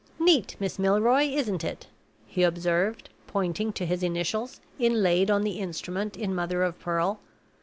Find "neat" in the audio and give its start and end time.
0.17-0.55